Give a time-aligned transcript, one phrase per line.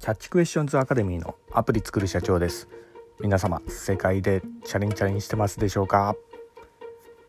[0.00, 2.68] キャッチクエスチョンズアカデミーのアプリ作る社長です。
[3.20, 6.16] 皆様世界でチャレンジチャレンしてますでしょうか、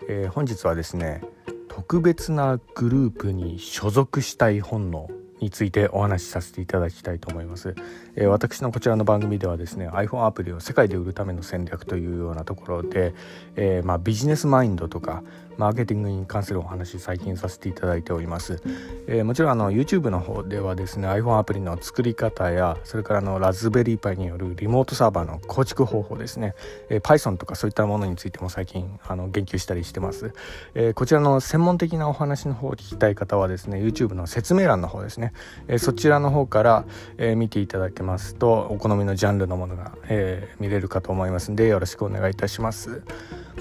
[0.08, 1.22] えー、本日はですね
[1.68, 5.10] 特別なグループに所属したい本能
[5.42, 7.76] についてお話しさせていただきたいと思います、
[8.16, 13.14] えー、私のこちらの番組ではですね iPhone アプリを世界で売るための戦略というようなところで、
[13.56, 15.24] えー、まあ、ビジネスマインドとか
[15.58, 18.64] マーケティングに関するお話最近させていただいております、
[19.08, 26.56] えー、もちろんあの YouTube の方ではですね iPhone アプリの作り方やそれからのラズベリーパイによるリモートサーバーの構築方法ですね、
[26.90, 30.34] えー、Python とかそういったものについても最近あの言及したりしてます、
[30.74, 35.34] えー、こちらの専門的なお話の方を聞きたい方はですね YouTube の説明欄の方ですね、
[35.68, 36.86] えそちらの方から、
[37.18, 43.04] え見ていただけますとお好みのジャンルのものが、え見れるかと思いますんでよろしくお願いいたします。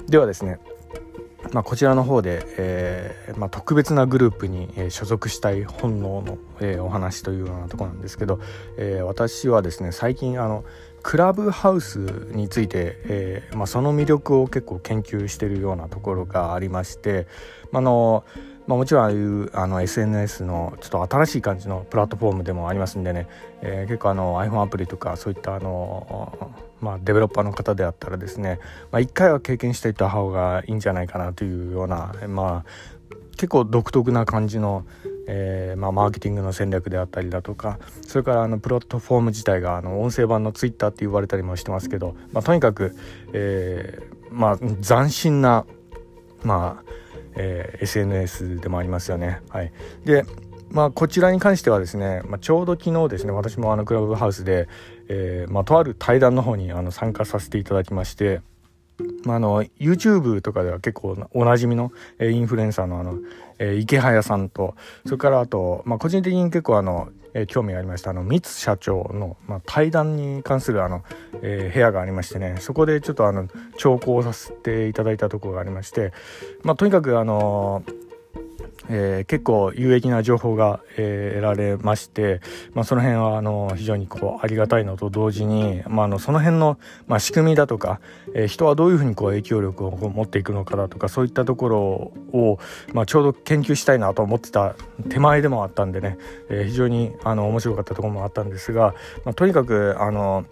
[0.07, 0.59] ではですね
[1.53, 8.39] まあ、こちらの方で、えーまあ、特別なグループに、えー、所属したい本能の、えー、お話というようなところなんですけど、
[8.77, 10.63] えー、私はですね最近あの
[11.03, 11.97] クラブハウス
[12.31, 17.27] について、えーまあ、その魅力を結構研究しているようなところがありまして、
[17.71, 18.23] まあの
[18.71, 23.27] まあ、もちろんああいうあの SNS のちょっと新しい感じのプラットフォームでもありますんでね、
[23.61, 28.59] えー、結構あの iPhone アプリとかそういったあのまあ、デベロッパーの方であったらですね、
[28.91, 32.69] まあ、1回は経験していた方がいいんじゃないかなというような、まあ、
[33.33, 34.85] 結構独特な感じの、
[35.27, 37.77] えーまあ、マーケティングの戦略であったりだとか
[38.07, 42.95] それからあのプラットフォーム自体があの音声版のツイッターって言われたりもしてますけど、まあ、とにかく、
[43.33, 45.65] えーまあ、斬新な、
[46.41, 47.00] まあ
[47.35, 49.41] えー、SNS でもありますよね。
[49.49, 49.71] はい、
[50.05, 50.25] で
[50.71, 54.69] まあ、こちらに関してはですね、まあ、ちょうど昨日ですね私もあのクラブハウスで、
[55.09, 58.41] えーまあ、とある対談の方にあの参加させていただきまして、
[59.25, 63.19] まあ、あの YouTube とかでは結構おなじみの、えー、インフルエンサーのあの、
[63.59, 64.75] えー、池早さんと
[65.05, 68.11] それからあと、まあ、個人的に結構あの、えー、興味がありました。
[68.11, 71.03] あの三津社長の、まあ、対談に関するあの、
[71.41, 72.55] えー、部屋がありましてね。
[72.59, 73.47] そこでちょっとあの
[73.77, 76.13] 聴講させていただいたところがありまして、
[76.63, 78.00] まあ、とにかくあのー
[78.89, 82.41] えー、結構有益な情報が、えー、得られまして、
[82.73, 87.99] まあ、その辺はあの非常にこうありがたいのと同時に、まあ、あのその辺の、まあ、仕組みだとか、
[88.33, 91.79] えー、人はどういうふうにこう影響力を持っていくのかだとかそういったところ
[92.33, 92.59] を、
[92.93, 94.75] まあ、ちょうど研究したいなと思ってた
[95.09, 96.17] 手前でもあったんでね、
[96.49, 100.45] えー、非常にあの面白かったところもあったんですが、まあ、とにかくあの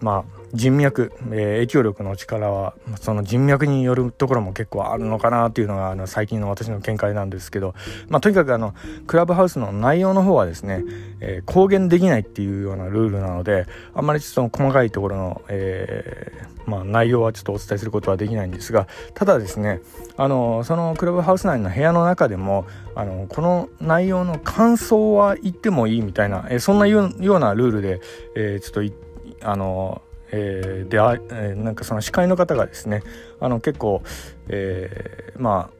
[0.00, 7.74] まあ人脈、えー、影響力の力はその人脈によるところも結構あるのかなっていうのがあの最近の私の見解なんですけど、
[8.08, 8.74] まあ、とにかくあの
[9.06, 10.84] クラブハウスの内容の方はですね、
[11.20, 19.80] えー、公言できないっていうようなルールなのであんまりその細かいところの、えー、まあ、内容はちょっとお伝えすることはできないんですがただですね
[20.16, 28.00] あのそのクラブハウス内の部屋の中でもあのこの内容の感想は言ってもいいみたいな、えー、そんなようなルールで、
[28.36, 29.06] えー、ちょっと
[29.42, 33.02] あのえー、であ、えー、なんかその司会の方がですね
[33.40, 34.02] あの結構、
[34.48, 35.76] えー、まあ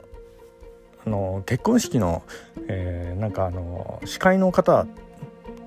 [1.07, 2.23] あの結婚式の、
[2.69, 4.87] えー、なんかあの司会の方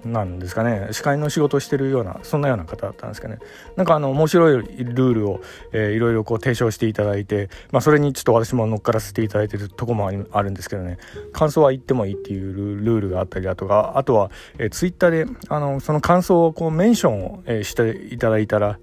[0.06, 0.88] なんですかね。
[0.92, 3.40] 司会の仕事をしてるようなそんなような方だったんですかね。
[3.76, 10.98] なんかあの面白いルールを、えー、いろいろこう提唱していただいて、まあ、それにちょっと私も乗っからせていただいてるとこもああるんですけどね。
[11.34, 18.80] 感想は言ってもいいっていうルールがあったりだとかあとは、えー、ツイッターであのその感想をこうメンションを、えー、していただいたら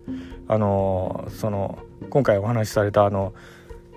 [0.49, 1.79] あのその
[2.11, 3.33] 今回お話しされたあの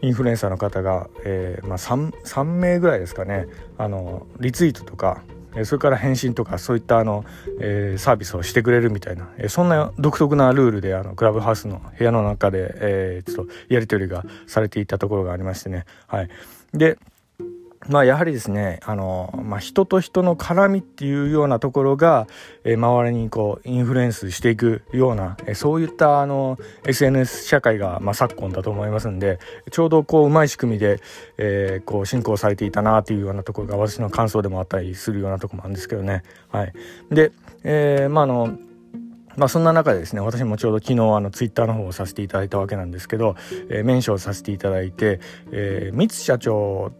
[0.01, 3.47] インフルエンサーの方が、えーまあ、3, 3名ぐらいですかね。
[3.77, 5.23] あのリツイートとか
[5.63, 7.25] それから返信とかそういったあの、
[7.59, 15.85] えー、サービスをしてくれるみたいな、えー、そんな独特なルールであのクラブハウスの部屋の中で、えー、ちょっとやり取りがされていたところがありましてね。
[16.07, 16.29] はい、
[16.73, 16.97] で
[17.87, 22.27] まあ、やはりですね、あの、まあ、人と人の絡みっていうようなところが、
[22.65, 29.39] えー、周りにこう、インフルエンスしていくような、えー、そういったあの、SNS 社会が、まあ、昨今だと思いますんで、
[29.71, 30.99] ちょうどこう、うまい仕組みで、
[31.37, 36.23] えー、こう、進行されていたなっていうようなところが私の感想でもあったりするようなところもあるんですけどね。
[36.49, 36.73] はい。
[37.09, 37.31] で、
[37.63, 38.57] え、まあ、あの、
[39.39, 43.35] まあ、そんな中でですね私もちょうど昨日あのツイッターの方をさせていただいたわけなんですけど、
[43.69, 45.21] えー、メンションさせていただいて、
[45.51, 46.91] えー、三津社長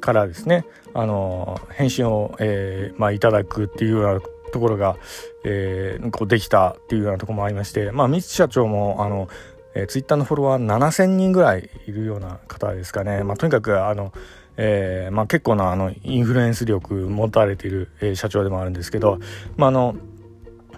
[0.00, 0.64] からですね
[0.94, 4.20] あの返信を、えーまあ、いただくっていうような
[4.50, 4.96] ところが、
[5.44, 9.28] えー、こうできたっていうようなところもありましてまあ三津社長もあの、
[9.74, 14.12] えー、ツイッターのフォロワー7,000人ぐらいいるような方ですかね、まあ、とにかくあの
[14.60, 19.20] えーまあ、結構なあのインフルエンス力持たれている、え、社長でもあるんですけど、
[19.56, 19.94] まあ、あの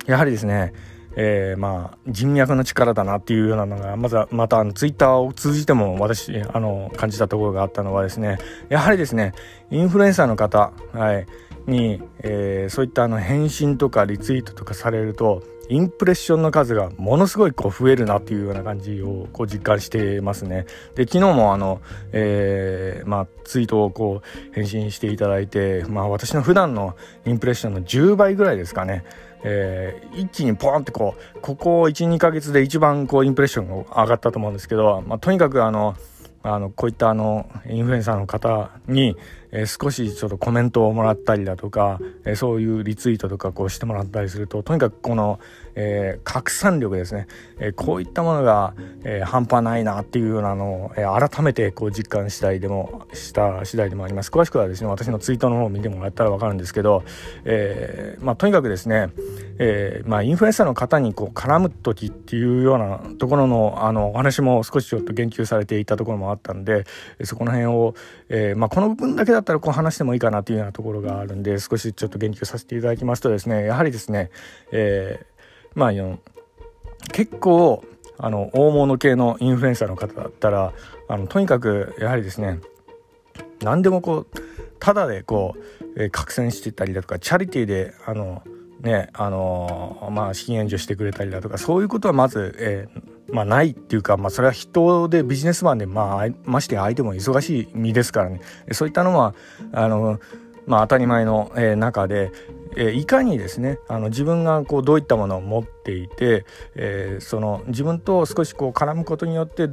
[0.07, 0.75] やはりですね
[1.17, 9.33] えー、まあ人脈の力だなっていうようなのがまずはまたあのツイッターを通じても私あの感じたところがあったのはですねやはりですね
[9.71, 11.27] インフルエンサーの方、はい、
[11.67, 20.67] に、えー、そういったあの返信とかリツイートとかされるとインプレッションの数がものすごいこう増えるなっていうような感じをこう実感してますね。
[20.97, 21.81] で昨日もあの、
[22.11, 29.05] えー、まあ、ツイートをこう返信していただいて、まあ、私の普段のインプレッションの10倍ぐらいですかね。
[29.43, 35.97] えー、一気にポンってこうここ12ヶ月で一番こうインプレッションが上がったと思うんですけど、まあ、とにかくあの
[36.43, 39.17] あのこういったあのインフルエンサーの方に、
[39.53, 45.39] えー、少しちょっとコメントをもらったりだとか、えー、そういうリツイートとかこうしてもらったりするととにかくこの、
[45.75, 47.27] えー、拡散力ですね、
[47.59, 54.31] えこういったものが、え半端ないなっていうようなのを、え改めてこう実感次第でもした次第でもあります。
[54.31, 57.03] 詳しくはですね私のツイートの方を見てもらったら分かるんですけど、
[57.45, 59.11] えまあ、とにかくですね、
[59.59, 66.85] えまあ、インフルエンサーの方にこう絡む時っていうようなところのあのお話も少しちょっと言及されていたところもあったんで
[67.25, 67.95] そこの辺を、
[68.29, 74.31] えまあ、この部分だけだったらこう話してもいいかなというようなところがあるんで少しちょっと言及させていただきますとですねやはりですね、
[74.73, 76.19] えー、まあ
[77.13, 77.85] 結構
[78.19, 80.73] あの大物系のインフルエンサーの方だったら
[81.09, 82.61] あのとにかくやはりですね
[83.63, 84.41] 何でもこう
[84.79, 85.57] ただでこ
[85.97, 88.43] う、えー、拡散してたりだとかチャリティーであの
[88.81, 98.41] ねあのまあ資金援助してくれたりだとかそういうことはまず、えーまあ、ないっていうか、まあ、それは人でビジネスマンで、まあ、まして相手も忙しい身ですからね。
[98.73, 99.35] そういったのは
[99.73, 100.21] あの、
[100.67, 102.33] まあ、当たり前の、えー、中で、
[102.77, 106.45] えー、いかにですねあの自分がこうどういったものを持ってていて、
[106.75, 109.69] えー、その自分と少しこう絡むことによって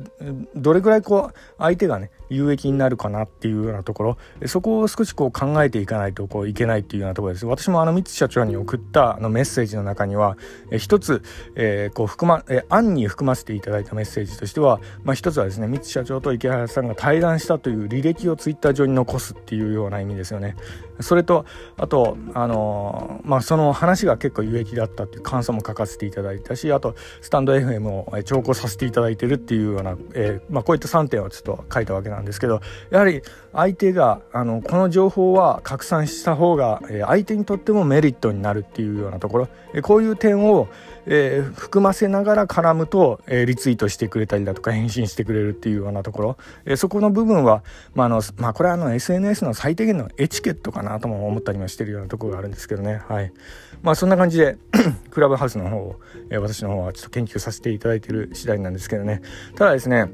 [0.55, 4.17] どれぐらいこう相手がね有益になるかなっていうようなところ
[4.47, 7.45] そこを少しこう考えていかないとこういけないっていうようなところです。
[7.45, 10.37] 私もあの三津社長に送ったあのメッセージの中には
[10.71, 11.21] えー一つ、
[11.55, 20.55] えー、こう含まえー案に含ませていただいたメッセージとしては、まあ、一つはですね三津社長と池原さんが対談したという履歴をツイッター上に残すっていうような意味ですよね。
[20.99, 21.45] それと
[21.77, 32.61] あとあのー、まあその話が結構有益だったっていう感想も書かせていただいたしあとスタンド FM を聴講させていただいてるっていうような、えーまあ、こういった3点をちょっと書いたわけなんですけど
[32.91, 33.21] やはり
[33.53, 39.49] 相手があのこの情報は拡散した方が、相手にとってもメリットになるっていうようなところ、
[39.81, 40.67] こういう点を、
[41.07, 47.63] えー、含ませながら絡むと、え、リツイートしてくれたりだとか返信してくれるっていうようなところ、え、そこの部分は、
[47.95, 53.01] まあのまあ、これはあの SNS の最低限のエチケットかなとも思ったりもしてるようなところがあるんですけどね。
[53.07, 53.31] はい。
[53.81, 54.57] まあそんな感じで
[55.11, 59.21] クラブハウスの方を、えー、私の方はちょっと研究させていただいている次第なんですけどね。
[59.55, 60.11] ただですね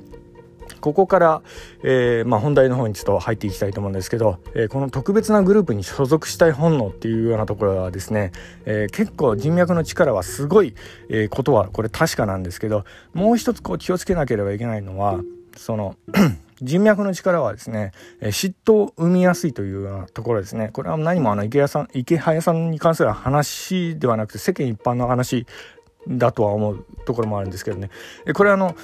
[0.80, 1.42] ここから、
[1.83, 8.31] えー、まあ、本題の方にちょっと入っていきたいと思うんですけど、えー、この特別なグループに所属したい本能っていうようなところはですね、
[8.65, 10.74] えー、結構人脈の力はすごい、
[11.10, 15.19] えことはこれ確かなんですけどもう一つこう気をつけなければいけないのは
[15.56, 15.95] その
[16.62, 17.92] 人脈の力はですね、
[18.22, 20.70] え嫉妬を生みやすいというようなところですね。
[20.74, 25.46] これは何もあの池谷さん、池早さんに関する話ではなくて世間一般の話
[26.08, 27.90] だとは思うところもあるんですけどね。
[28.34, 28.76] これはあの、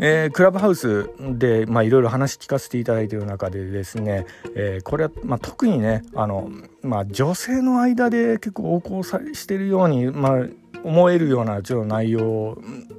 [0.00, 6.50] えー、クラブハウスでいろいろ話聞かせていただいている中でですね、えー、これは、まあ、特にねあの、
[6.82, 10.46] まあ、女性の間で結構横行さしているように、まあ、
[10.84, 12.58] 思えるようなちょっと内容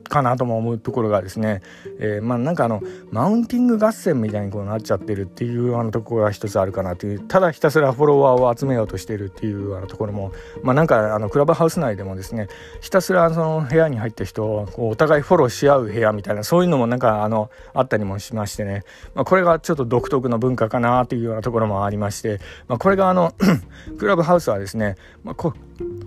[0.10, 1.62] かなとも思うところがですね、
[2.00, 2.82] えー、まあなんかあの
[3.12, 10.32] マウンティング合戦みたいにこうなっちゃってるっていうようなところが一つあるかなというただひたすらフォロワーを集めようとしてるっていうようなところも
[10.64, 12.48] まあなんかあのクラブハウス内でもですね
[12.82, 18.84] ひたすらその部屋に入った人をお互いフォローし合う部屋みたいなそういうのもなんかあのあったりもしましてね、
[19.14, 23.34] まあ、これがちょっと独特の文化かなというようなところもありまして、まあ、これがあの
[24.00, 25.54] クラブハウスはですね、まあ、こ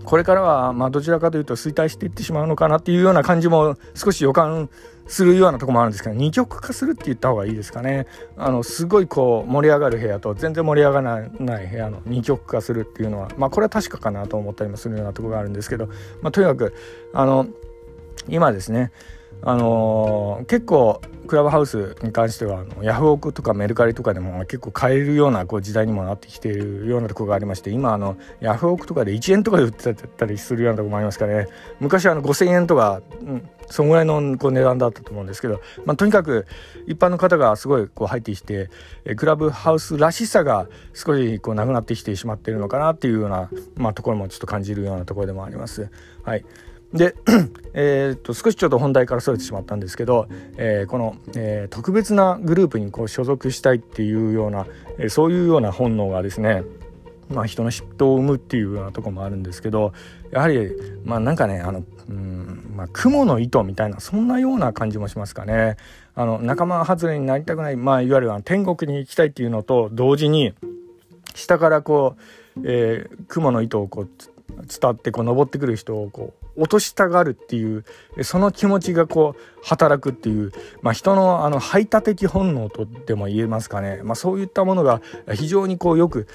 [0.05, 4.69] これからはまどちらかというと衰退していってしまうのかなっていうような感じも少し予感
[5.07, 8.07] するようなとこもあるんですけど二極化するって言った方がいいですかね。
[8.37, 15.87] あのすごいこう盛り上がる部屋と全然盛り上がらない部屋の二極化するっていうのはまあこれは確かかなと思ったりもするようなとこがあるんですけど、
[16.21, 16.75] まあ、とにかく
[17.13, 17.47] あの
[18.29, 18.93] 今ですね
[19.45, 31.49] あのー、結構クラブハウスに関してはあのヤフオクとかメルカリとかでも結構買えるようなこう時代にもなってきているようなところがありまして今あのヤフオクとかで1円とかで売ってたりするようなところもありますからね
[31.81, 36.47] 昔はあの5000円とか、うん、そのぐらいのこう値段だったと思うんですけど、まあ、とにかく
[36.87, 38.69] 一般の方がすごいこう入ってきて
[39.05, 45.91] えクラブハウスらしさが少しこうなくなってきてしまっているのかなっていうような、まあ、ところもちょっと感じるようなところでもあります。
[46.25, 46.45] はい
[46.93, 47.15] で、
[47.75, 54.67] えー、っと少しちょっと本題からそれてしまったんですけど、えー、この、えー、特別なグループにこう所属したいっていうような、
[54.99, 56.63] えそういうような本能がですね
[57.31, 59.95] まあ、人の嫉妬を生むっていうようなとこもあるんですけど
[60.33, 60.71] やはり
[61.05, 65.77] まあなんかねあの、うんまあ、雲の糸みたいなそんなような感じもしますかね。
[66.15, 70.53] あの仲間外れになりたくない、まあ、いわゆる天国に行きたいっていうのと同時に
[71.35, 72.23] 下からこう
[72.65, 74.09] えー、雲の糸をこう
[74.57, 77.85] 伝ってこう登ってくる人をこう落としたがるっていう
[78.23, 85.01] その気持ちがこう働くっていう、まあ、人のあの排他的本能とでも言えますかね、まあ、そういったものが
[85.35, 86.27] 非常にこうよく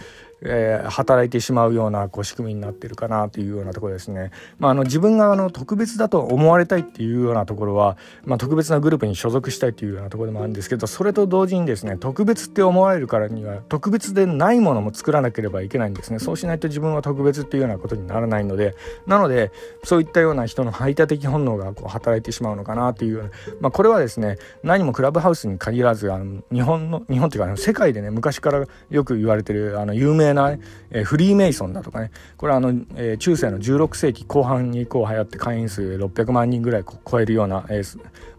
[0.42, 4.32] えー、働いてしまうようなこう仕組みになってるかなというようなところですね。
[4.60, 16.20] まあ、あの自分があの特別だと思われたいっていうようなところは、まあ、特別なグループに所属したいというようなところでもあるんですけどそれと同時にですね特別って思われるからには特別でないものも作らなければいけないんですね。
[16.20, 18.76] そうしないと自分は特別っていうようなことにならないので
[19.06, 19.52] なので
[19.84, 23.30] そういったような人の排他的本能がこう働いてしまうのかなというような、
[23.62, 30.56] まあ、これはですね何もクラブハウスに限らずあの日本の日本っていうか世界でね昔からよく言われてるあの有名な、
[30.92, 32.12] えフリーメイソンだとかね。
[32.38, 37.82] これはあの、え、中世の16世紀後半にこう流行って会員数600万人ぐらい超えるような、え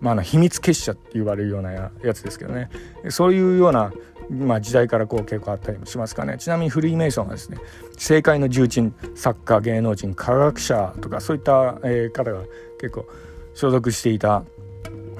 [0.00, 2.71] まあ、の秘密結社って言われるようなやつですけどね。
[3.09, 3.92] そういうような
[4.30, 6.37] まあ、時代からこう結構あったりもしますかね。
[6.38, 7.59] ちなみにフリーメイソンはですね
[7.95, 12.42] 政界の重鎮作家芸能人科学者とかそういった、えー、方が
[12.78, 13.07] 結構
[13.54, 14.45] 所属していた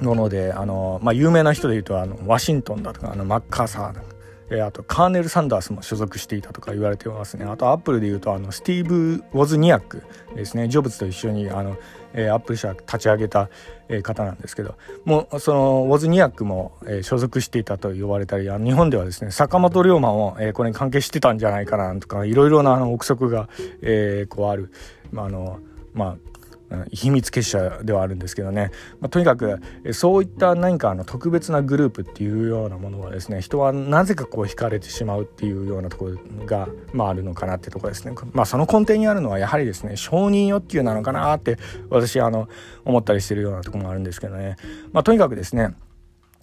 [0.01, 4.18] ものであの、まあ、有名な人でいうとあのワシントンだとかあのマッカーサーとか。
[4.51, 7.45] えあとカーネル・サンダースも所属していたとか言われてますね。
[7.45, 10.03] あとアップルでいうとあのスティーブ・ウォズニアック
[10.35, 10.67] ですね。
[10.67, 11.77] ジョブズと一緒にあの、
[12.13, 13.49] え、アップル社立ち上げた、
[13.87, 14.75] え、方なんですけど。
[15.05, 23.49] もうそのウォズニアックも、え、所属していたと呼ばれたり日本ではですね坂本龍馬も、え、これに関係してたんじゃないかなとかいろいろなあの憶測が、
[23.81, 24.71] え、こうある、
[25.11, 25.59] まああの
[25.93, 26.28] まあ
[26.91, 29.59] 秘密結社ではあるんですけどね、まあ、とにかく
[29.91, 38.13] そういった何かあの特別なグループっていうようなものはですね人はなぜかこう惹かれてしまうっていうようなところが、まあ、あるのかなってとこですね。
[38.33, 41.57] まあ、その根底にあるのはやはりですね承認欲求なのかなって
[41.89, 42.47] 私あの
[42.85, 44.57] 思ったりしてるようなとこもあるんですけどね。
[44.93, 45.73] まあ、とにかくですね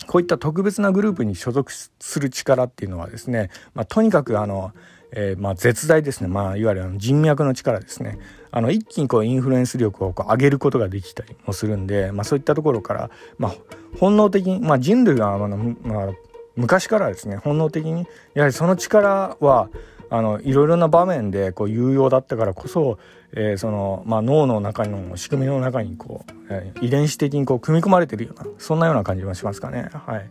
[0.07, 4.73] こういった特別なグループに所属する力っていうのはですね、まあ、とにかくあの
[5.13, 8.19] えー、まあ、絶大ですね、まあ、いわゆる人脈の力ですね。
[8.51, 13.55] あの一気にこうインフルエンス力をこう上げることができたりもするんで、まあ、そういったところから、まあ、
[13.99, 16.13] 本能的に、まあ、人類が、まあまあ、
[16.55, 19.69] 昔からですね本能的にやはりその力は
[20.11, 22.99] あのいろいろな場面でこう有用だったからこそ、
[23.33, 29.89] えーそのまあ、脳の中の仕組みの中にこう、えー、遺伝子的にこう組み込まれてるようなそんなような感じがしますかね。
[29.93, 30.31] はい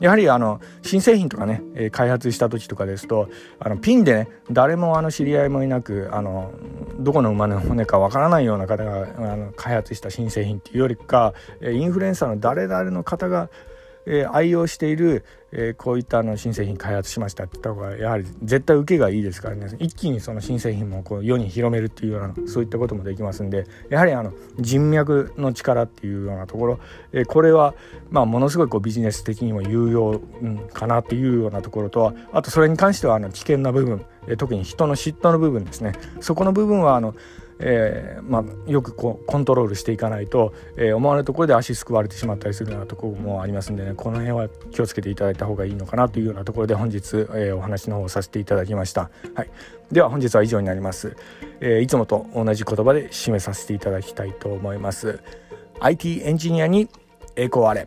[0.00, 6.52] やはりあの新製品とかね、えー、開発した時とかですとあのピンでね誰もあの知り合いもいなくあの
[6.98, 11.32] どこの馬の骨かわからないような方があの開発した新製品っていうよりか
[11.62, 13.48] インフルエンサーの誰々の方が
[14.06, 19.66] え、愛用している、え、こういったあの新製品開発しましたって言った方がやはり絶対受けがいいですからね。
[19.78, 26.78] 一気にその新製品もこう世に広めるっていうようなそういったこともできますんでやはりあの人脈の力っていうようなところ、
[27.12, 27.74] え、これは
[28.10, 30.20] まあものすごいこうビジネス的にも有用、
[30.72, 35.92] かなっていうようなところとあとそれに関してはあの危険な部分、え、特に人の嫉妬の部分ですね。
[36.20, 37.14] そこの部分はあの
[37.58, 49.50] えーまあ、よくこうコントロールしていかないと、えー、思わぬところで足すくわれてしまったりするようなところもありますんでねこの辺は気をつけていただいた方がいいのかなというようなところで本日、えー、お話の方をさせていただきました、はい、
[49.90, 51.16] では本日は以上になります、
[51.60, 55.20] え、いつもと同じ言葉で締めさせていただきたいと思います。
[55.80, 56.88] IT エンジニアに
[57.36, 57.86] 栄光あれ。